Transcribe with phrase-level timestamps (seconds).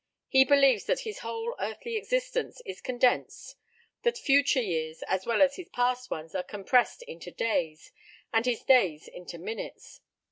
[0.29, 3.55] He believes that his whole earthly existence is condensed
[4.01, 7.91] that future years, as well as his past ones, are compressed into days,
[8.33, 10.01] and his days into minutes.